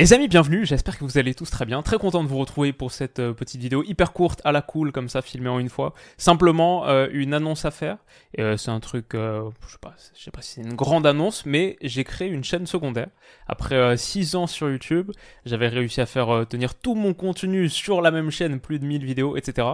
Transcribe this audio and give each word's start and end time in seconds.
Les 0.00 0.14
amis, 0.14 0.28
bienvenue, 0.28 0.64
j'espère 0.64 0.96
que 0.96 1.04
vous 1.04 1.18
allez 1.18 1.34
tous 1.34 1.50
très 1.50 1.66
bien. 1.66 1.82
Très 1.82 1.98
content 1.98 2.24
de 2.24 2.28
vous 2.28 2.38
retrouver 2.38 2.72
pour 2.72 2.90
cette 2.90 3.18
euh, 3.18 3.34
petite 3.34 3.60
vidéo 3.60 3.82
hyper 3.84 4.14
courte, 4.14 4.40
à 4.44 4.50
la 4.50 4.62
cool, 4.62 4.92
comme 4.92 5.10
ça, 5.10 5.20
filmée 5.20 5.50
en 5.50 5.58
une 5.58 5.68
fois. 5.68 5.92
Simplement 6.16 6.88
euh, 6.88 7.08
une 7.12 7.34
annonce 7.34 7.66
à 7.66 7.70
faire. 7.70 7.98
Euh, 8.38 8.56
c'est 8.56 8.70
un 8.70 8.80
truc, 8.80 9.08
je 9.12 9.50
sais 9.68 9.76
pas, 9.78 9.94
je 10.16 10.22
sais 10.24 10.30
pas 10.30 10.40
si 10.40 10.54
c'est 10.54 10.60
une 10.62 10.72
grande 10.72 11.06
annonce, 11.06 11.44
mais 11.44 11.76
j'ai 11.82 12.04
créé 12.04 12.28
une 12.28 12.42
chaîne 12.42 12.64
secondaire. 12.64 13.08
Après 13.46 13.94
6 13.98 14.36
ans 14.36 14.46
sur 14.46 14.70
YouTube, 14.70 15.10
j'avais 15.44 15.68
réussi 15.68 16.00
à 16.00 16.06
faire 16.06 16.46
tenir 16.48 16.76
tout 16.76 16.94
mon 16.94 17.12
contenu 17.12 17.68
sur 17.68 18.00
la 18.00 18.10
même 18.10 18.30
chaîne, 18.30 18.58
plus 18.58 18.78
de 18.78 18.86
1000 18.86 19.04
vidéos, 19.04 19.36
etc. 19.36 19.68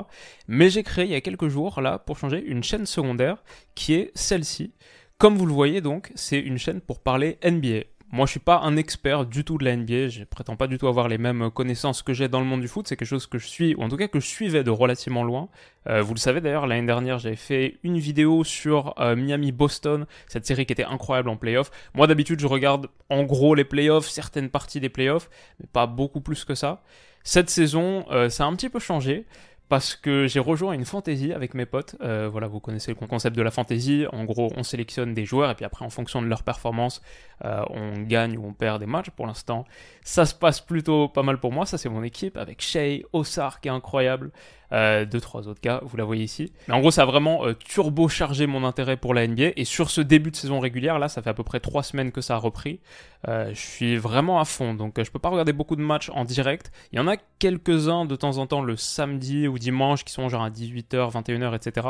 Mais 0.48 0.70
j'ai 0.70 0.82
créé 0.82 1.04
il 1.04 1.12
y 1.12 1.14
a 1.14 1.20
quelques 1.20 1.46
jours, 1.46 1.80
là, 1.80 2.00
pour 2.00 2.18
changer, 2.18 2.42
une 2.44 2.64
chaîne 2.64 2.86
secondaire 2.86 3.44
qui 3.76 3.94
est 3.94 4.10
celle-ci. 4.16 4.72
Comme 5.18 5.36
vous 5.36 5.46
le 5.46 5.52
voyez 5.52 5.80
donc, 5.80 6.10
c'est 6.16 6.40
une 6.40 6.58
chaîne 6.58 6.80
pour 6.80 6.98
parler 6.98 7.38
NBA. 7.44 7.84
Moi, 8.16 8.24
je 8.24 8.30
suis 8.30 8.40
pas 8.40 8.60
un 8.60 8.78
expert 8.78 9.26
du 9.26 9.44
tout 9.44 9.58
de 9.58 9.64
la 9.66 9.76
NBA. 9.76 10.08
Je 10.08 10.24
prétends 10.24 10.56
pas 10.56 10.68
du 10.68 10.78
tout 10.78 10.88
avoir 10.88 11.06
les 11.06 11.18
mêmes 11.18 11.50
connaissances 11.50 12.00
que 12.02 12.14
j'ai 12.14 12.28
dans 12.28 12.40
le 12.40 12.46
monde 12.46 12.62
du 12.62 12.66
foot. 12.66 12.88
C'est 12.88 12.96
quelque 12.96 13.06
chose 13.06 13.26
que 13.26 13.36
je 13.36 13.46
suis, 13.46 13.74
ou 13.74 13.82
en 13.82 13.90
tout 13.90 13.98
cas 13.98 14.08
que 14.08 14.20
je 14.20 14.26
suivais 14.26 14.64
de 14.64 14.70
relativement 14.70 15.22
loin. 15.22 15.50
Euh, 15.86 16.00
vous 16.00 16.14
le 16.14 16.18
savez 16.18 16.40
d'ailleurs, 16.40 16.66
l'année 16.66 16.86
dernière, 16.86 17.18
j'avais 17.18 17.36
fait 17.36 17.76
une 17.82 17.98
vidéo 17.98 18.42
sur 18.42 18.94
euh, 18.98 19.16
Miami-Boston, 19.16 20.06
cette 20.28 20.46
série 20.46 20.64
qui 20.64 20.72
était 20.72 20.84
incroyable 20.84 21.28
en 21.28 21.36
playoff. 21.36 21.70
Moi, 21.92 22.06
d'habitude, 22.06 22.40
je 22.40 22.46
regarde 22.46 22.88
en 23.10 23.22
gros 23.24 23.54
les 23.54 23.64
playoffs, 23.64 24.08
certaines 24.08 24.48
parties 24.48 24.80
des 24.80 24.88
playoffs, 24.88 25.28
mais 25.60 25.66
pas 25.70 25.86
beaucoup 25.86 26.22
plus 26.22 26.46
que 26.46 26.54
ça. 26.54 26.82
Cette 27.22 27.50
saison, 27.50 28.06
euh, 28.12 28.30
ça 28.30 28.44
a 28.44 28.46
un 28.46 28.56
petit 28.56 28.70
peu 28.70 28.78
changé 28.78 29.26
parce 29.68 29.96
que 29.96 30.26
j'ai 30.26 30.38
rejoint 30.38 30.72
une 30.72 30.84
fantasy 30.84 31.32
avec 31.32 31.54
mes 31.54 31.66
potes. 31.66 31.96
Euh, 32.00 32.28
voilà, 32.30 32.46
vous 32.46 32.60
connaissez 32.60 32.94
le 32.98 33.06
concept 33.06 33.36
de 33.36 33.42
la 33.42 33.50
fantasy. 33.50 34.04
En 34.12 34.24
gros, 34.24 34.52
on 34.56 34.62
sélectionne 34.62 35.12
des 35.12 35.24
joueurs 35.24 35.50
et 35.50 35.54
puis 35.54 35.64
après, 35.64 35.84
en 35.84 35.90
fonction 35.90 36.22
de 36.22 36.26
leur 36.26 36.44
performance, 36.44 37.02
euh, 37.44 37.64
on 37.70 38.02
gagne 38.02 38.38
ou 38.38 38.46
on 38.46 38.52
perd 38.52 38.78
des 38.80 38.86
matchs. 38.86 39.10
Pour 39.10 39.26
l'instant, 39.26 39.64
ça 40.02 40.24
se 40.24 40.34
passe 40.34 40.60
plutôt 40.60 41.08
pas 41.08 41.22
mal 41.22 41.38
pour 41.38 41.52
moi. 41.52 41.66
Ça, 41.66 41.78
c'est 41.78 41.88
mon 41.88 42.04
équipe 42.04 42.36
avec 42.36 42.62
Shay, 42.62 43.04
Osar 43.12 43.60
qui 43.60 43.68
est 43.68 43.72
incroyable, 43.72 44.30
euh, 44.72 45.04
deux 45.04 45.20
trois 45.20 45.48
autres 45.48 45.60
gars, 45.60 45.80
vous 45.84 45.96
la 45.96 46.04
voyez 46.04 46.24
ici. 46.24 46.52
Mais 46.68 46.74
en 46.74 46.80
gros, 46.80 46.90
ça 46.90 47.02
a 47.02 47.04
vraiment 47.04 47.46
euh, 47.46 47.54
turbo 47.54 48.08
chargé 48.08 48.46
mon 48.46 48.64
intérêt 48.64 48.96
pour 48.96 49.14
la 49.14 49.26
NBA. 49.26 49.50
Et 49.56 49.64
sur 49.64 49.90
ce 49.90 50.00
début 50.00 50.30
de 50.30 50.36
saison 50.36 50.60
régulière, 50.60 50.98
là, 50.98 51.08
ça 51.08 51.22
fait 51.22 51.30
à 51.30 51.34
peu 51.34 51.44
près 51.44 51.60
trois 51.60 51.82
semaines 51.82 52.12
que 52.12 52.20
ça 52.20 52.34
a 52.34 52.38
repris. 52.38 52.80
Euh, 53.28 53.50
je 53.52 53.60
suis 53.60 53.96
vraiment 53.96 54.40
à 54.40 54.44
fond, 54.44 54.74
donc 54.74 54.98
euh, 54.98 55.04
je 55.04 55.10
peux 55.10 55.18
pas 55.18 55.30
regarder 55.30 55.52
beaucoup 55.52 55.74
de 55.74 55.82
matchs 55.82 56.10
en 56.14 56.24
direct. 56.24 56.70
Il 56.92 56.96
y 56.96 57.00
en 57.00 57.08
a 57.08 57.16
quelques-uns 57.38 58.04
de 58.04 58.14
temps 58.14 58.38
en 58.38 58.46
temps 58.46 58.62
le 58.62 58.76
samedi 58.76 59.48
ou 59.48 59.58
dimanche 59.58 60.04
qui 60.04 60.12
sont 60.12 60.28
genre 60.28 60.42
à 60.42 60.50
18h, 60.50 61.12
21h, 61.12 61.54
etc. 61.56 61.88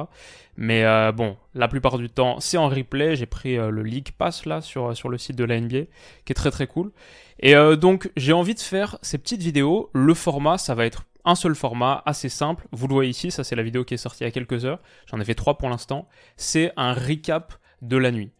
Mais 0.57 0.85
euh, 0.85 1.13
bon, 1.13 1.37
la 1.55 1.69
plupart 1.69 1.99
du 1.99 2.09
temps, 2.09 2.41
c'est 2.41 2.57
en 2.57 2.69
replay. 2.69 3.17
J'ai 3.17 3.27
pris 3.27 3.57
le 3.57 3.83
League 3.83 4.13
Pass 4.17 4.47
là 4.47 4.61
sur, 4.61 4.97
sur 4.97 5.09
le 5.09 5.19
site 5.19 5.37
de 5.37 5.45
la 5.45 5.61
NBA, 5.61 5.85
qui 6.25 6.33
est 6.33 6.35
très 6.35 6.51
très 6.51 6.67
cool. 6.67 6.91
Et 7.39 7.55
donc, 7.77 8.11
j'ai 8.17 8.33
envie 8.33 8.55
de 8.55 8.61
faire 8.61 8.99
ces 9.03 9.19
petites 9.19 9.43
vidéos. 9.43 9.91
Le 9.93 10.15
format, 10.15 10.57
ça 10.57 10.75
va 10.75 10.87
être 10.87 11.05
un 11.27 11.35
seul 11.35 11.55
format, 11.55 12.03
assez 12.07 12.29
simple. 12.29 12.67
Vous 12.73 12.89
le 12.89 12.95
voyez 12.95 13.11
ici, 13.11 13.31
ça 13.31 13.45
c'est 13.45 13.57
la 13.57 13.63
vidéo 13.63 13.85
qui 13.85 13.95
est 13.95 13.99
sortie 13.99 14.23
il 14.23 14.27
y 14.27 14.29
a 14.29 14.31
quelques 14.31 14.65
heures. 14.65 14.81
J'en 15.11 15.21
ai 15.21 15.25
fait 15.25 15.35
trois 15.35 15.59
pour 15.59 15.69
l'instant. 15.69 16.09
C'est 16.37 16.73
un 16.77 16.95
recap 16.95 17.55
de 17.83 17.97
la 17.97 18.11
nuit. 18.13 18.31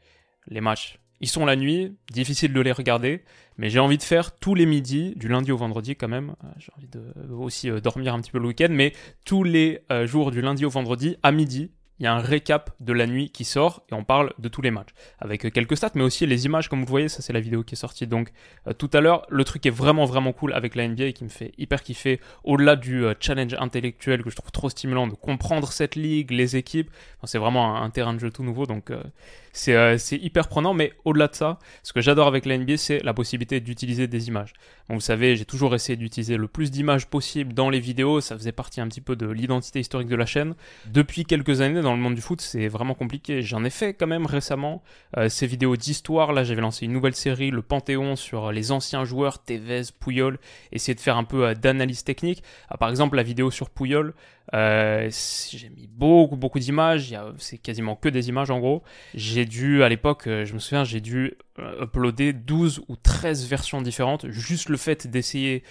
Les 0.47 0.61
matchs, 0.61 0.99
ils 1.21 1.29
sont 1.29 1.47
la 1.47 1.57
nuit, 1.57 1.97
difficile 2.13 2.53
de 2.53 2.61
les 2.61 2.73
regarder, 2.73 3.25
mais 3.57 3.71
j'ai 3.71 3.81
envie 3.81 3.99
de 3.99 4.03
faire 4.03 4.37
tous 4.37 4.55
les 4.55 4.67
midis, 4.67 5.15
du 5.17 5.29
lundi 5.29 5.51
au 5.51 5.57
vendredi 5.57 5.97
quand 5.97 6.09
même. 6.09 6.37
Euh, 6.45 6.49
j'ai 6.59 6.73
envie 6.77 6.89
de 6.89 7.33
aussi 7.33 7.71
euh, 7.71 7.81
dormir 7.81 8.15
un 8.15 8.21
petit 8.21 8.31
peu 8.31 8.39
le 8.39 8.49
week-end, 8.49 8.69
mais 8.71 8.93
tous 9.25 9.43
les 9.43 9.81
euh, 9.91 10.07
jours 10.07 10.31
du 10.31 10.43
lundi 10.43 10.65
au 10.65 10.71
vendredi 10.71 11.17
à 11.23 11.33
midi, 11.33 11.71
il 11.99 12.05
y 12.05 12.07
a 12.07 12.15
un 12.15 12.21
récap 12.21 12.71
de 12.81 12.93
la 12.93 13.07
nuit 13.07 13.31
qui 13.31 13.45
sort 13.45 13.83
et 13.91 13.95
on 13.95 14.05
parle 14.05 14.33
de 14.39 14.49
tous 14.49 14.63
les 14.63 14.71
matchs. 14.71 14.91
Avec 15.19 15.53
quelques 15.53 15.77
stats 15.77 15.93
mais 15.95 16.03
aussi 16.03 16.27
les 16.27 16.47
images 16.47 16.69
comme 16.69 16.81
vous 16.81 16.87
voyez 16.87 17.09
ça 17.09 17.23
c'est 17.23 17.33
la 17.33 17.41
vidéo 17.41 17.63
qui 17.63 17.75
est 17.75 17.79
sortie. 17.79 18.07
Donc 18.07 18.33
euh, 18.67 18.73
tout 18.73 18.91
à 18.93 19.01
l'heure 19.01 19.27
le 19.29 19.45
truc 19.45 19.65
est 19.67 19.71
vraiment 19.71 20.05
vraiment 20.05 20.33
cool 20.33 20.53
avec 20.53 20.75
la 20.75 20.87
NBA 20.89 21.05
et 21.05 21.13
qui 21.13 21.25
me 21.25 21.29
fait 21.29 21.53
hyper 21.59 21.83
kiffer. 21.83 22.21
Au-delà 22.45 22.77
du 22.77 23.05
euh, 23.05 23.15
challenge 23.19 23.55
intellectuel 23.59 24.23
que 24.23 24.31
je 24.31 24.37
trouve 24.37 24.51
trop 24.51 24.69
stimulant 24.69 25.07
de 25.07 25.15
comprendre 25.15 25.73
cette 25.73 25.97
ligue 25.97 26.31
les 26.31 26.57
équipes 26.57 26.91
c'est 27.27 27.39
vraiment 27.39 27.83
un, 27.83 27.91
terrain 27.91 28.15
de 28.15 28.19
jeu 28.19 28.31
tout 28.31 28.43
nouveau. 28.43 28.67
Donc 28.67 28.91
euh, 28.91 29.03
c'est 29.57 29.99
c'est 29.99 30.17
hyper 30.17 30.49
prenant 30.49 30.75
mais 30.75 30.93
au-delà 31.05 31.29
de 31.29 31.35
ça 31.35 31.59
ce 31.83 31.93
que 31.93 32.01
j'adore 32.01 32.27
avec 32.27 32.47
la 32.47 32.59
NBA 32.59 32.77
c'est 32.77 33.03
la 33.03 33.15
possibilité 33.15 33.61
d'utiliser 33.61 34.07
des 34.07 34.29
images 34.29 34.53
vous 34.89 35.01
savez 35.01 35.37
j'ai 35.37 35.45
toujours 35.45 35.75
essayé 35.75 35.97
d'utiliser 35.97 36.37
le 36.37 36.49
plus 36.49 36.71
d'images 36.71 37.07
possible 37.07 37.53
dans 37.53 37.71
les 37.71 37.81
vidéos 37.81 38.21
ça 38.21 38.37
faisait 38.37 38.53
partie 38.53 38.81
un 38.81 38.89
petit 38.89 39.01
peu 39.01 39.17
de 39.17 39.27
l'identité 39.27 39.81
historique 39.81 40.09
de 40.09 40.17
la 40.17 40.27
chaîne 40.27 40.55
depuis 40.87 41.25
quelques 41.25 41.61
années 41.61 41.83
dans 41.83 41.95
le 41.95 42.01
monde 42.01 42.15
du 42.15 42.21
foot, 42.21 42.41
c'est 42.41 42.69
vraiment 42.69 42.95
compliqué. 42.95 43.43
J'en 43.43 43.65
ai 43.65 43.71
fait 43.71 43.95
quand 43.95 44.07
même 44.07 44.27
récemment 44.27 44.83
euh, 45.17 45.29
ces 45.29 45.47
vidéos 45.47 45.77
d'histoire. 45.77 46.33
Là, 46.33 46.45
j'avais 46.45 46.61
lancé 46.61 46.85
une 46.85 46.93
nouvelle 46.93 47.15
série, 47.15 47.51
le 47.51 47.63
Panthéon, 47.63 48.17
sur 48.17 48.53
les 48.53 48.73
anciens 48.73 49.05
joueurs, 49.05 49.43
Tevez, 49.43 49.83
Pouyol, 49.99 50.39
essayer 50.73 50.95
de 50.95 51.01
faire 51.01 51.17
un 51.17 51.25
peu 51.25 51.47
euh, 51.47 51.55
d'analyse 51.55 52.05
technique. 52.05 52.43
Ah, 52.69 52.77
par 52.77 52.91
exemple, 52.91 53.17
la 53.17 53.23
vidéo 53.23 53.51
sur 53.51 53.71
Pouyol, 53.71 54.15
euh, 54.55 55.11
j'ai 55.51 55.69
mis 55.71 55.89
beaucoup, 55.89 56.37
beaucoup 56.37 56.59
d'images. 56.59 57.15
C'est 57.39 57.59
quasiment 57.59 57.97
que 57.97 58.09
des 58.09 58.29
images 58.29 58.51
en 58.51 58.61
gros. 58.61 58.83
J'ai 59.15 59.45
dû, 59.45 59.83
à 59.83 59.89
l'époque, 59.89 60.25
je 60.27 60.53
me 60.53 60.59
souviens, 60.59 60.85
j'ai 60.85 61.01
dû 61.01 61.35
uploader 61.59 62.33
12 62.33 62.83
ou 62.89 62.97
13 62.97 63.49
versions 63.49 63.83
différentes. 63.83 64.29
Juste 64.31 64.69
le 64.69 64.77
fait 64.77 65.07
d'essayer 65.07 65.63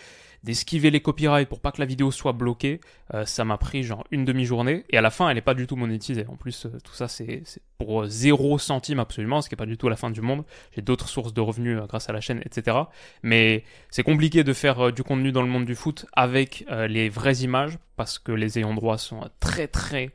d'esquiver 0.45 0.91
les 0.91 1.01
copyrights 1.01 1.49
pour 1.49 1.59
pas 1.59 1.71
que 1.71 1.81
la 1.81 1.85
vidéo 1.85 2.11
soit 2.11 2.31
bloquée, 2.31 2.79
euh, 3.13 3.25
ça 3.25 3.43
m'a 3.43 3.57
pris 3.57 3.83
genre 3.83 4.05
une 4.11 4.23
demi-journée. 4.23 4.85
Et 4.91 4.97
à 4.97 5.01
la 5.01 5.09
fin, 5.09 5.27
elle 5.27 5.37
est 5.37 5.41
pas 5.41 5.55
du 5.55 5.65
tout 5.65 5.75
monétisée. 5.75 6.25
En 6.27 6.37
plus, 6.37 6.67
euh, 6.67 6.77
tout 6.83 6.93
ça, 6.93 7.07
c'est 7.07 7.41
pour 7.79 8.05
zéro 8.05 8.59
centime 8.59 8.99
absolument, 8.99 9.41
ce 9.41 9.49
qui 9.49 9.55
est 9.55 9.57
pas 9.57 9.65
du 9.65 9.77
tout 9.77 9.89
la 9.89 9.95
fin 9.95 10.11
du 10.11 10.21
monde. 10.21 10.45
J'ai 10.75 10.83
d'autres 10.83 11.09
sources 11.09 11.33
de 11.33 11.41
revenus 11.41 11.79
euh, 11.79 11.87
grâce 11.87 12.09
à 12.09 12.13
la 12.13 12.21
chaîne, 12.21 12.41
etc. 12.45 12.77
Mais 13.23 13.63
c'est 13.89 14.03
compliqué 14.03 14.43
de 14.43 14.53
faire 14.53 14.93
du 14.93 15.03
contenu 15.03 15.31
dans 15.31 15.41
le 15.41 15.49
monde 15.49 15.65
du 15.65 15.75
foot 15.75 16.05
avec 16.13 16.65
les 16.69 17.09
vraies 17.09 17.37
images 17.37 17.77
parce 17.95 18.19
que 18.19 18.31
les 18.31 18.59
ayants 18.59 18.73
droit 18.73 18.97
sont 18.97 19.21
très 19.39 19.67
très 19.67 20.05
euh, 20.05 20.09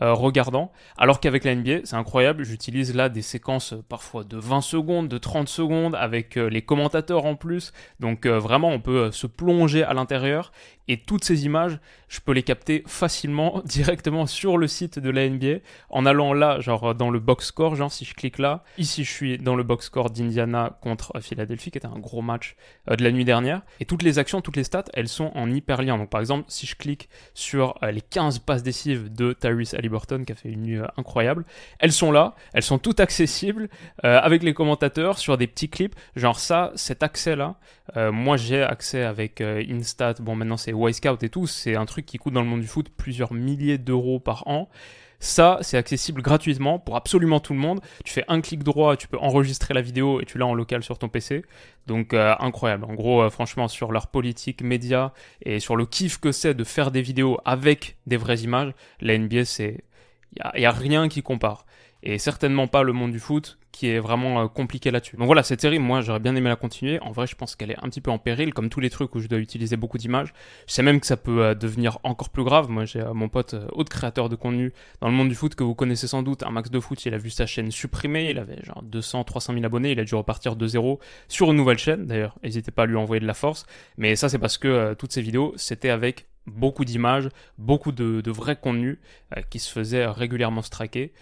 regardant. 0.00 0.72
Alors 0.96 1.20
qu'avec 1.20 1.44
la 1.44 1.54
NBA, 1.54 1.80
c'est 1.84 1.96
incroyable, 1.96 2.44
j'utilise 2.44 2.94
là 2.94 3.08
des 3.08 3.22
séquences 3.22 3.72
euh, 3.74 3.84
parfois 3.88 4.24
de 4.24 4.36
20 4.36 4.60
secondes, 4.60 5.08
de 5.08 5.18
30 5.18 5.48
secondes, 5.48 5.94
avec 5.94 6.36
euh, 6.36 6.48
les 6.48 6.62
commentateurs 6.62 7.24
en 7.24 7.36
plus. 7.36 7.72
Donc 8.00 8.26
vraiment, 8.26 8.70
on 8.70 8.80
peut 8.80 9.10
se 9.12 9.26
plonger 9.26 9.82
à 9.82 9.94
l'intérieur. 9.94 10.52
Et 10.88 11.00
toutes 11.00 11.24
ces 11.24 11.46
images, 11.46 11.78
je 12.08 12.20
peux 12.20 12.32
les 12.32 12.42
capter 12.42 12.82
facilement 12.86 13.62
directement 13.64 14.26
sur 14.26 14.58
le 14.58 14.66
site 14.66 14.98
de 14.98 15.10
la 15.10 15.28
NBA 15.28 15.58
en 15.88 16.04
allant 16.04 16.34
là, 16.34 16.60
genre 16.60 16.94
dans 16.94 17.10
le 17.10 17.18
box 17.18 17.46
score, 17.46 17.76
genre 17.76 17.90
si 17.90 18.04
je 18.04 18.14
clique 18.14 18.38
là, 18.38 18.64
ici 18.76 19.04
je 19.04 19.10
suis 19.10 19.38
dans 19.38 19.56
le 19.56 19.62
box 19.62 19.86
score 19.86 20.10
d'Indiana 20.10 20.78
contre 20.82 21.20
Philadelphie, 21.20 21.70
qui 21.70 21.78
était 21.78 21.86
un 21.86 21.98
gros 21.98 22.22
match 22.22 22.56
de 22.88 23.02
la 23.02 23.10
nuit 23.10 23.24
dernière. 23.24 23.62
Et 23.80 23.86
toutes 23.86 24.02
les 24.02 24.18
actions, 24.18 24.40
toutes 24.40 24.56
les 24.56 24.64
stats, 24.64 24.84
elles 24.92 25.08
sont 25.08 25.30
en 25.34 25.50
hyperlien. 25.50 25.96
Donc 25.96 26.10
par 26.10 26.20
exemple, 26.20 26.44
si 26.48 26.66
je 26.66 26.76
clique 26.76 27.08
sur 27.32 27.78
les 27.82 28.02
15 28.02 28.40
passes 28.40 28.62
décisives 28.62 29.12
de 29.12 29.32
Tyrese 29.32 29.74
Burton 29.88 30.24
qui 30.24 30.32
a 30.32 30.34
fait 30.34 30.48
une 30.48 30.62
nuit 30.62 30.78
euh, 30.78 30.86
incroyable. 30.96 31.44
Elles 31.78 31.92
sont 31.92 32.12
là, 32.12 32.34
elles 32.52 32.62
sont 32.62 32.78
toutes 32.78 33.00
accessibles 33.00 33.68
euh, 34.04 34.18
avec 34.20 34.42
les 34.42 34.54
commentateurs 34.54 35.18
sur 35.18 35.36
des 35.38 35.46
petits 35.46 35.68
clips. 35.68 35.94
Genre 36.16 36.38
ça, 36.38 36.72
cet 36.74 37.02
accès-là, 37.02 37.56
euh, 37.96 38.12
moi 38.12 38.36
j'ai 38.36 38.62
accès 38.62 39.02
avec 39.02 39.40
Instat, 39.40 40.14
bon 40.20 40.34
maintenant 40.34 40.56
c'est 40.56 40.72
Y-Scout 40.76 41.22
et 41.22 41.28
tout, 41.28 41.46
c'est 41.46 41.76
un 41.76 41.86
truc 41.86 42.06
qui 42.06 42.18
coûte 42.18 42.34
dans 42.34 42.42
le 42.42 42.48
monde 42.48 42.60
du 42.60 42.66
foot 42.66 42.88
plusieurs 42.96 43.32
milliers 43.32 43.78
d'euros 43.78 44.20
par 44.20 44.46
an. 44.46 44.68
Ça, 45.20 45.58
c'est 45.62 45.78
accessible 45.78 46.20
gratuitement 46.20 46.78
pour 46.78 46.96
absolument 46.96 47.40
tout 47.40 47.54
le 47.54 47.58
monde. 47.58 47.80
Tu 48.04 48.12
fais 48.12 48.24
un 48.28 48.42
clic 48.42 48.62
droit, 48.62 48.96
tu 48.96 49.08
peux 49.08 49.18
enregistrer 49.18 49.72
la 49.72 49.80
vidéo 49.80 50.20
et 50.20 50.26
tu 50.26 50.36
l'as 50.36 50.46
en 50.46 50.54
local 50.54 50.82
sur 50.82 50.98
ton 50.98 51.08
PC. 51.08 51.44
Donc 51.86 52.12
incroyable. 52.12 52.84
En 52.84 52.92
gros, 52.92 53.30
franchement, 53.30 53.68
sur 53.68 53.90
leur 53.90 54.08
politique 54.08 54.60
média 54.60 55.14
et 55.40 55.60
sur 55.60 55.76
le 55.76 55.86
kiff 55.86 56.18
que 56.18 56.30
c'est 56.30 56.52
de 56.52 56.64
faire 56.64 56.90
des 56.90 57.00
vidéos 57.00 57.38
avec 57.46 57.96
des 58.06 58.18
vraies 58.18 58.40
images, 58.40 58.74
la 59.00 59.16
NBA, 59.16 59.46
c'est 59.46 59.84
il 60.54 60.60
n'y 60.60 60.66
a, 60.66 60.70
rien 60.70 61.08
qui 61.08 61.22
compare. 61.22 61.64
Et 62.04 62.18
certainement 62.18 62.66
pas 62.66 62.82
le 62.82 62.92
monde 62.92 63.12
du 63.12 63.18
foot 63.18 63.58
qui 63.72 63.88
est 63.88 63.98
vraiment 63.98 64.42
euh, 64.42 64.46
compliqué 64.46 64.92
là-dessus. 64.92 65.16
Donc 65.16 65.26
voilà, 65.26 65.42
cette 65.42 65.60
série, 65.60 65.80
moi 65.80 66.00
j'aurais 66.00 66.20
bien 66.20 66.36
aimé 66.36 66.48
la 66.48 66.54
continuer. 66.54 67.00
En 67.00 67.10
vrai, 67.10 67.26
je 67.26 67.34
pense 67.34 67.56
qu'elle 67.56 67.72
est 67.72 67.78
un 67.82 67.88
petit 67.88 68.00
peu 68.00 68.12
en 68.12 68.18
péril, 68.18 68.54
comme 68.54 68.68
tous 68.68 68.78
les 68.78 68.90
trucs 68.90 69.12
où 69.16 69.20
je 69.20 69.26
dois 69.26 69.38
utiliser 69.38 69.76
beaucoup 69.76 69.98
d'images. 69.98 70.32
Je 70.68 70.74
sais 70.74 70.82
même 70.82 71.00
que 71.00 71.06
ça 71.06 71.16
peut 71.16 71.42
euh, 71.42 71.54
devenir 71.54 71.98
encore 72.04 72.28
plus 72.28 72.44
grave. 72.44 72.68
Moi, 72.68 72.84
j'ai 72.84 73.02
mon 73.14 73.28
pote, 73.28 73.56
autre 73.72 73.90
créateur 73.90 74.28
de 74.28 74.36
contenu 74.36 74.72
dans 75.00 75.08
le 75.08 75.14
monde 75.14 75.28
du 75.28 75.34
foot 75.34 75.56
que 75.56 75.64
vous 75.64 75.74
connaissez 75.74 76.06
sans 76.06 76.22
doute, 76.22 76.44
un 76.44 76.50
Max 76.50 76.70
de 76.70 76.78
Foot, 76.78 77.04
il 77.06 77.14
a 77.14 77.18
vu 77.18 77.30
sa 77.30 77.46
chaîne 77.46 77.70
supprimée, 77.72 78.30
il 78.30 78.38
avait 78.38 78.62
genre 78.62 78.82
200, 78.82 79.24
300 79.24 79.54
000 79.54 79.64
abonnés, 79.64 79.90
il 79.92 79.98
a 79.98 80.04
dû 80.04 80.14
repartir 80.14 80.54
de 80.54 80.66
zéro 80.66 81.00
sur 81.26 81.50
une 81.50 81.56
nouvelle 81.56 81.78
chaîne. 81.78 82.06
D'ailleurs, 82.06 82.36
n'hésitez 82.44 82.70
pas 82.70 82.82
à 82.82 82.86
lui 82.86 82.96
envoyer 82.96 83.20
de 83.20 83.26
la 83.26 83.34
force. 83.34 83.66
Mais 83.96 84.14
ça, 84.14 84.28
c'est 84.28 84.38
parce 84.38 84.58
que 84.58 84.94
toutes 84.94 85.12
ces 85.12 85.22
vidéos, 85.22 85.52
c'était 85.56 85.90
avec 85.90 86.26
beaucoup 86.46 86.84
d'images, 86.84 87.28
beaucoup 87.58 87.92
de, 87.92 88.20
de 88.20 88.30
vrai 88.30 88.56
contenu 88.56 89.00
euh, 89.36 89.42
qui 89.50 89.58
se 89.58 89.70
faisait 89.70 90.06
régulièrement 90.06 90.62
striker. 90.62 91.12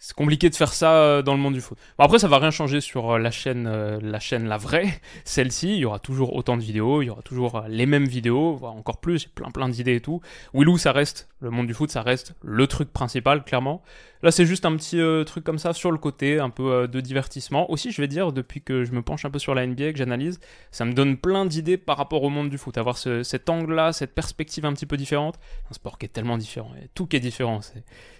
C'est 0.00 0.14
compliqué 0.14 0.48
de 0.48 0.54
faire 0.54 0.72
ça 0.72 0.92
euh, 0.92 1.22
dans 1.22 1.34
le 1.34 1.40
monde 1.40 1.54
du 1.54 1.60
foot. 1.60 1.76
Bon, 1.98 2.04
après, 2.04 2.20
ça 2.20 2.28
va 2.28 2.38
rien 2.38 2.52
changer 2.52 2.80
sur 2.80 3.10
euh, 3.10 3.18
la 3.18 3.32
chaîne, 3.32 3.68
la 4.00 4.20
chaîne 4.20 4.46
la 4.46 4.56
vraie, 4.56 5.00
celle-ci. 5.24 5.74
Il 5.74 5.78
y 5.78 5.84
aura 5.84 5.98
toujours 5.98 6.36
autant 6.36 6.56
de 6.56 6.62
vidéos, 6.62 7.02
il 7.02 7.06
y 7.06 7.10
aura 7.10 7.22
toujours 7.22 7.64
les 7.68 7.86
mêmes 7.86 8.06
vidéos, 8.06 8.54
voire 8.54 8.74
encore 8.74 8.98
plus. 8.98 9.22
J'ai 9.22 9.28
plein 9.28 9.50
plein 9.50 9.68
d'idées 9.68 9.96
et 9.96 10.00
tout. 10.00 10.20
Willou, 10.54 10.78
ça 10.78 10.92
reste 10.92 11.28
le 11.40 11.50
monde 11.50 11.66
du 11.66 11.74
foot, 11.74 11.90
ça 11.90 12.02
reste 12.02 12.34
le 12.42 12.66
truc 12.66 12.92
principal, 12.92 13.44
clairement. 13.44 13.82
Là, 14.22 14.32
c'est 14.32 14.46
juste 14.46 14.66
un 14.66 14.74
petit 14.76 15.00
euh, 15.00 15.22
truc 15.22 15.44
comme 15.44 15.58
ça 15.58 15.72
sur 15.72 15.92
le 15.92 15.98
côté, 15.98 16.40
un 16.40 16.50
peu 16.50 16.72
euh, 16.72 16.86
de 16.88 17.00
divertissement. 17.00 17.70
Aussi, 17.70 17.92
je 17.92 18.00
vais 18.00 18.08
dire, 18.08 18.32
depuis 18.32 18.60
que 18.60 18.84
je 18.84 18.90
me 18.92 19.00
penche 19.00 19.24
un 19.24 19.30
peu 19.30 19.38
sur 19.38 19.54
la 19.54 19.64
NBA, 19.64 19.92
que 19.92 19.98
j'analyse, 19.98 20.40
ça 20.72 20.84
me 20.84 20.92
donne 20.92 21.16
plein 21.16 21.46
d'idées 21.46 21.76
par 21.76 21.96
rapport 21.96 22.24
au 22.24 22.28
monde 22.28 22.50
du 22.50 22.58
foot. 22.58 22.76
Avoir 22.78 22.98
cet 22.98 23.48
angle-là, 23.48 23.92
cette 23.92 24.14
perspective 24.14 24.64
un 24.64 24.72
petit 24.72 24.86
peu 24.86 24.96
différente. 24.96 25.38
Un 25.70 25.74
sport 25.74 25.98
qui 25.98 26.06
est 26.06 26.08
tellement 26.08 26.36
différent. 26.36 26.72
Tout 26.94 27.06
qui 27.06 27.16
est 27.16 27.20
différent. 27.20 27.60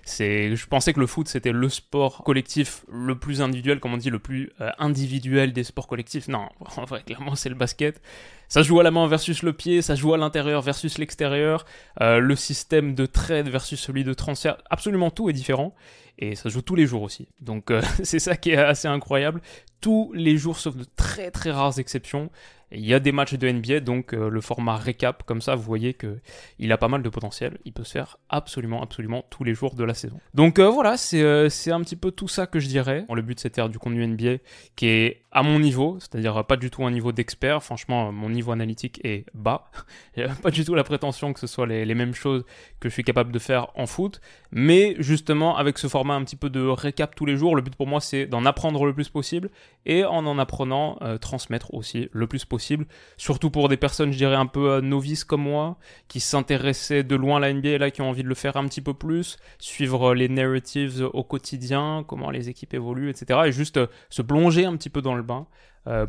C'est, 0.04 0.54
je 0.54 0.66
pensais 0.66 0.92
que 0.92 1.00
le 1.00 1.06
foot, 1.06 1.26
c'était 1.26 1.52
le 1.52 1.67
sport 1.68 2.24
collectif 2.24 2.84
le 2.90 3.18
plus 3.18 3.40
individuel, 3.40 3.80
comme 3.80 3.94
on 3.94 3.96
dit, 3.96 4.10
le 4.10 4.18
plus 4.18 4.50
euh, 4.60 4.70
individuel 4.78 5.52
des 5.52 5.64
sports 5.64 5.86
collectifs. 5.86 6.28
Non, 6.28 6.48
en 6.76 6.84
vrai, 6.84 7.02
clairement, 7.04 7.34
c'est 7.34 7.48
le 7.48 7.54
basket. 7.54 8.00
Ça 8.48 8.62
joue 8.62 8.80
à 8.80 8.82
la 8.82 8.90
main 8.90 9.06
versus 9.06 9.42
le 9.42 9.52
pied, 9.52 9.82
ça 9.82 9.94
joue 9.94 10.14
à 10.14 10.16
l'intérieur 10.16 10.62
versus 10.62 10.96
l'extérieur, 10.96 11.66
euh, 12.00 12.18
le 12.18 12.34
système 12.34 12.94
de 12.94 13.04
trade 13.04 13.48
versus 13.48 13.78
celui 13.78 14.04
de 14.04 14.14
transfert, 14.14 14.56
absolument 14.70 15.10
tout 15.10 15.28
est 15.28 15.34
différent. 15.34 15.74
Et 16.18 16.34
ça 16.34 16.48
joue 16.48 16.62
tous 16.62 16.74
les 16.74 16.86
jours 16.86 17.02
aussi. 17.02 17.28
Donc 17.40 17.70
euh, 17.70 17.80
c'est 18.02 18.18
ça 18.18 18.36
qui 18.36 18.50
est 18.50 18.56
assez 18.56 18.88
incroyable. 18.88 19.40
Tous 19.80 20.10
les 20.12 20.36
jours, 20.36 20.58
sauf 20.58 20.76
de 20.76 20.84
très 20.96 21.30
très 21.30 21.52
rares 21.52 21.78
exceptions, 21.78 22.30
il 22.70 22.84
y 22.84 22.92
a 22.92 23.00
des 23.00 23.12
matchs 23.12 23.34
de 23.34 23.50
NBA, 23.50 23.80
donc 23.80 24.12
euh, 24.12 24.28
le 24.28 24.40
format 24.40 24.76
récap, 24.76 25.22
comme 25.22 25.40
ça, 25.40 25.54
vous 25.54 25.62
voyez 25.62 25.94
que 25.94 26.18
il 26.58 26.70
a 26.72 26.76
pas 26.76 26.88
mal 26.88 27.02
de 27.02 27.08
potentiel. 27.08 27.58
Il 27.64 27.72
peut 27.72 27.84
se 27.84 27.92
faire 27.92 28.18
absolument, 28.28 28.82
absolument 28.82 29.24
tous 29.30 29.42
les 29.42 29.54
jours 29.54 29.74
de 29.74 29.84
la 29.84 29.94
saison. 29.94 30.20
Donc 30.34 30.58
euh, 30.58 30.68
voilà, 30.68 30.96
c'est 30.96 31.22
euh, 31.22 31.48
un 31.68 31.80
petit 31.80 31.96
peu 31.96 32.10
tout 32.10 32.28
ça 32.28 32.46
que 32.46 32.60
je 32.60 32.68
dirais. 32.68 33.06
le 33.12 33.22
but, 33.22 33.40
c'est 33.40 33.50
de 33.50 33.54
faire 33.54 33.68
du 33.70 33.78
contenu 33.78 34.06
NBA 34.06 34.38
qui 34.76 34.86
est 34.86 35.22
à 35.32 35.42
mon 35.42 35.60
niveau, 35.60 35.98
c'est-à-dire 36.00 36.44
pas 36.44 36.56
du 36.56 36.70
tout 36.70 36.84
un 36.84 36.90
niveau 36.90 37.12
d'expert. 37.12 37.62
Franchement, 37.62 38.12
mon 38.12 38.28
niveau 38.28 38.52
analytique 38.52 39.00
est 39.04 39.24
bas. 39.34 39.70
pas 40.42 40.50
du 40.50 40.64
tout 40.64 40.74
la 40.74 40.84
prétention 40.84 41.32
que 41.32 41.40
ce 41.40 41.46
soit 41.46 41.66
les 41.66 41.94
mêmes 41.94 42.14
choses 42.14 42.44
que 42.80 42.88
je 42.88 42.94
suis 42.94 43.04
capable 43.04 43.32
de 43.32 43.38
faire 43.38 43.68
en 43.76 43.86
foot. 43.86 44.20
Mais 44.50 44.94
justement, 44.98 45.56
avec 45.56 45.78
ce 45.78 45.88
format 45.88 46.07
un 46.14 46.24
petit 46.24 46.36
peu 46.36 46.50
de 46.50 46.66
récap 46.66 47.14
tous 47.14 47.26
les 47.26 47.36
jours, 47.36 47.56
le 47.56 47.62
but 47.62 47.74
pour 47.76 47.86
moi, 47.86 48.00
c'est 48.00 48.26
d'en 48.26 48.44
apprendre 48.44 48.84
le 48.84 48.94
plus 48.94 49.08
possible 49.08 49.50
et 49.86 50.04
en 50.04 50.26
en 50.26 50.38
apprenant, 50.38 50.98
transmettre 51.20 51.72
aussi 51.74 52.08
le 52.12 52.26
plus 52.26 52.44
possible 52.44 52.86
surtout 53.16 53.50
pour 53.50 53.68
des 53.68 53.76
personnes, 53.76 54.12
je 54.12 54.18
dirais, 54.18 54.36
un 54.36 54.46
peu 54.46 54.70
euh, 54.70 54.80
novices 54.80 55.24
comme 55.24 55.42
moi, 55.42 55.76
qui 56.08 56.20
s'intéressaient 56.20 57.02
de 57.02 57.16
loin 57.16 57.38
à 57.38 57.40
la 57.40 57.52
NBA 57.52 57.68
et 57.68 57.78
là, 57.78 57.90
qui 57.90 58.02
ont 58.02 58.08
envie 58.08 58.22
de 58.22 58.28
le 58.28 58.34
faire 58.34 58.56
un 58.56 58.66
petit 58.66 58.80
peu 58.80 58.94
plus, 58.94 59.38
suivre 59.58 60.10
euh, 60.10 60.14
les 60.14 60.28
narratives 60.28 61.08
au 61.12 61.24
quotidien, 61.24 62.04
comment 62.06 62.30
les 62.30 62.48
équipes 62.48 62.74
évoluent, 62.74 63.10
etc. 63.10 63.40
Et 63.46 63.52
juste 63.52 63.76
euh, 63.76 63.86
se 64.10 64.22
plonger 64.22 64.64
un 64.64 64.76
petit 64.76 64.90
peu 64.90 65.02
dans 65.02 65.14
le 65.14 65.22
bain. 65.22 65.46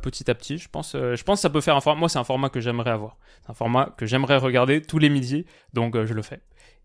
petit 0.02 0.30
à 0.30 0.36
petit. 0.36 0.58
Je 0.58 0.68
pense, 0.68 0.92
je 0.94 1.24
pense 1.24 1.40
que 1.40 1.42
ça 1.42 1.50
peut 1.50 1.62
faire 1.62 1.76
un 1.76 1.82
format. 1.82 2.00
Moi, 2.00 2.10
c'est 2.10 2.20
un 2.20 2.26
format 2.26 2.50
que 2.50 2.60
j'aimerais 2.60 2.92
avoir. 2.92 3.16
C'est 3.42 3.52
un 3.52 3.54
format 3.54 3.94
que 3.98 4.06
j'aimerais 4.06 4.38
regarder 4.38 4.82
tous 4.82 5.00
les 5.00 5.10
midis, 5.10 5.46
donc 5.74 5.96
je 6.04 6.14
le 6.14 6.22
fais. 6.22 6.42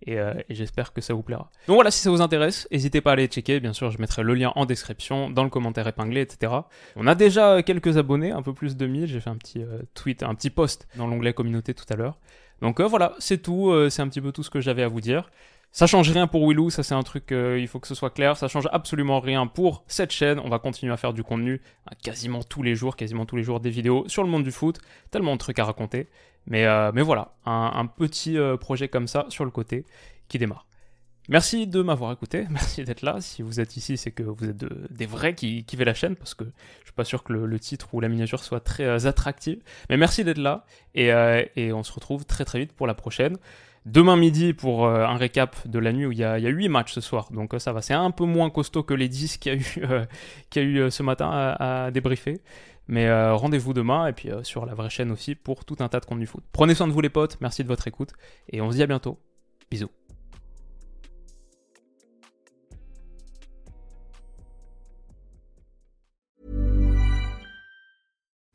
Euh, 0.09 0.35
et, 0.49 0.55
j'espère 0.55 0.93
que 0.93 1.01
ça 1.01 1.15
vous 1.15 1.23
plaira. 1.23 1.51
Donc 1.67 1.77
voilà, 1.77 1.91
si 1.91 2.01
ça 2.01 2.11
vous 2.11 2.21
intéresse, 2.21 2.69
n'hésitez 2.71 3.01
pas 3.01 3.11
à 3.11 3.13
aller 3.15 3.27
checker, 3.27 3.61
bien 3.61 3.73
sûr 3.73 3.91
je 3.91 3.99
mettrai 3.99 4.23
le 4.23 4.35
lien 4.35 4.53
en 4.55 4.67
description, 4.67 5.31
dans 5.31 5.45
le 5.45 5.51
commentaire 5.51 5.87
épinglé, 5.87 6.21
etc. 6.21 6.53
On 6.97 7.07
a 7.07 7.15
déjà 7.15 7.63
quelques 7.63 7.97
abonnés, 7.97 8.31
un 8.31 8.43
peu 8.43 8.53
plus 8.53 8.77
de 8.77 8.87
1000, 8.87 9.07
j'ai 9.07 9.21
fait 9.21 9.31
un 9.31 9.37
petit 9.37 9.63
euh, 9.63 9.83
tweet, 9.95 10.23
un 10.23 10.35
petit 10.35 10.51
post 10.51 10.87
dans 10.97 11.07
l'onglet 11.07 11.33
communauté 11.33 11.75
tout 11.75 11.87
à 11.89 11.97
l'heure. 11.97 12.19
Donc 12.61 12.81
euh, 12.81 12.87
voilà, 12.87 13.15
c'est 13.19 13.43
tout, 13.43 13.73
c'est 13.91 14.03
un 14.03 14.09
petit 14.09 14.21
peu 14.21 14.33
tout 14.33 14.43
ce 14.43 14.51
que 14.51 14.61
j'avais 14.61 14.83
à 14.83 14.89
vous 14.89 15.01
dire. 15.01 15.31
Ça 15.73 15.89
change 15.89 16.09
rien 16.13 16.29
pour 16.29 16.47
Willou, 16.47 16.71
ça 16.71 16.85
c'est 16.85 16.95
un 16.95 17.03
truc, 17.03 17.33
il 17.33 17.67
faut 17.67 17.81
que 17.81 17.89
ce 17.89 17.97
soit 17.97 18.11
clair, 18.11 18.37
ça 18.37 18.47
change 18.47 18.69
absolument 18.71 19.19
rien 19.19 19.49
pour 19.49 19.83
cette 19.89 20.13
chaîne, 20.13 20.39
on 20.39 20.49
va 20.49 20.61
continuer 20.61 20.93
à 20.93 20.97
faire 20.97 21.13
du 21.13 21.25
contenu 21.25 21.61
hein, 21.89 21.95
quasiment 22.01 22.45
tous 22.45 22.63
les 22.63 22.77
jours, 22.77 22.95
quasiment 22.95 23.27
tous 23.27 23.35
les 23.35 23.43
jours 23.43 23.59
des 23.59 23.71
vidéos 23.71 24.05
sur 24.07 24.23
le 24.23 24.29
monde 24.29 24.45
du 24.45 24.53
foot, 24.53 24.79
tellement 25.11 25.33
de 25.33 25.39
trucs 25.39 25.59
à 25.59 25.65
raconter. 25.65 26.07
Mais, 26.47 26.67
euh, 26.67 26.93
mais 26.95 27.03
voilà, 27.03 27.35
un, 27.47 27.87
petit 27.87 28.39
euh, 28.39 28.57
projet 28.57 28.89
comme 28.89 29.09
ça 29.09 29.27
sur 29.29 29.45
le 29.45 29.51
côté 29.51 29.85
qui 30.29 30.39
démarre. 30.39 30.67
Merci 31.29 31.67
de 31.67 31.81
m'avoir 31.81 32.13
écouté, 32.13 32.47
merci 32.51 32.85
d'être 32.85 33.03
là. 33.03 33.21
Si 33.21 33.43
vous 33.43 33.61
êtes 33.61 33.77
ici, 33.77 33.97
c'est 33.97 34.11
que 34.11 34.23
vous 34.23 34.45
êtes 34.45 34.65
des 34.93 35.07
vrais 35.07 35.35
qui 35.35 35.65
kiffent 35.65 35.81
la 35.81 35.95
chaîne, 35.95 36.17
parce 36.17 36.35
que 36.35 36.45
je 36.45 36.85
suis 36.85 36.93
pas 36.95 37.05
sûr 37.05 37.23
que 37.23 37.33
le, 37.33 37.59
titre 37.59 37.95
ou 37.95 38.01
la 38.01 38.09
miniature 38.09 38.43
soit 38.43 38.61
très 38.61 38.85
euh, 38.85 39.07
attractif. 39.07 39.59
Mais 39.89 39.97
merci 39.97 40.23
d'être 40.25 40.39
là, 40.39 40.67
et, 40.95 41.13
on 41.73 41.83
se 41.83 41.93
retrouve 41.93 42.27
très 42.27 42.45
très 42.45 42.59
vite 42.59 42.73
pour 42.73 42.87
la 42.87 42.95
prochaine. 42.95 43.39
Demain 43.87 44.17
midi 44.17 44.55
pour 44.55 44.89
un 44.89 45.17
récap 45.17 45.57
de 45.69 45.79
la 45.79 45.93
nuit 45.93 46.07
où 46.07 46.13
il 46.13 46.19
y 46.19 46.25
a, 46.25 46.39
il 46.39 46.45
y 46.45 46.47
a 46.47 46.51
8 46.51 46.69
matchs 46.71 46.95
ce 46.95 47.03
soir, 47.03 47.29
donc 47.33 47.55
ça 47.59 47.73
va. 47.73 47.83
C'est 47.83 47.93
un 47.93 48.11
peu 48.11 48.25
moins 48.25 48.49
costaud 48.49 48.83
que 48.83 48.95
les 48.95 49.09
10 49.09 49.37
qu'il 49.37 49.53
y 49.53 49.57
a 49.57 49.59
eu, 49.59 49.65
qu'il 50.51 50.63
y 50.63 50.65
a 50.65 50.87
eu 50.87 50.91
ce 50.91 51.03
matin 51.03 51.29
à, 51.31 51.85
à 51.85 51.91
débriefer. 51.91 52.41
Mais 52.87 53.07
euh, 53.07 53.35
rendez-vous 53.35 53.73
demain 53.73 54.07
et 54.07 54.13
puis 54.13 54.31
euh, 54.31 54.43
sur 54.43 54.67
la 54.67 54.75
vraie 54.75 54.91
chaîne 54.91 55.11
aussi 55.11 55.35
pour 55.35 55.65
tout 55.65 55.77
un 55.81 55.89
tas 55.89 56.01
de 56.01 56.07
contenu 56.07 56.27
foot. 56.27 56.45
Prenez 56.53 56.75
soin 56.75 56.87
de 56.87 56.93
vous 56.93 57.01
les 57.01 57.09
potes, 57.09 57.39
merci 57.41 57.63
de 57.63 57.69
votre 57.69 57.87
écoute 57.89 58.13
et 58.51 58.61
on 58.61 58.71
se 58.71 58.77
dit 58.77 58.83
à 58.83 58.87
bientôt. 58.87 59.19
Bisous. 59.71 59.91